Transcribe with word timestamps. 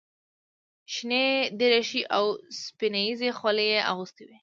شنې 0.93 1.27
دریشۍ 1.59 2.01
او 2.15 2.25
اوسپنیزې 2.47 3.29
خولۍ 3.37 3.67
یې 3.73 3.79
اغوستې 3.91 4.23
وې. 4.27 4.37